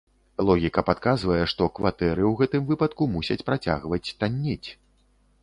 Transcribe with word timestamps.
Логіка 0.49 0.83
падказвае, 0.87 1.37
што 1.53 1.67
кватэры 1.79 2.23
ў 2.31 2.33
гэтым 2.41 2.65
выпадку 2.71 3.09
мусяць 3.17 3.39
працягваць 3.51 4.03
таннець. 4.25 4.69